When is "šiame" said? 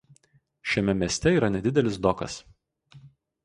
0.71-0.95